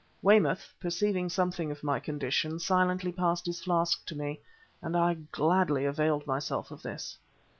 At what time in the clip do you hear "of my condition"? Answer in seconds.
1.69-2.57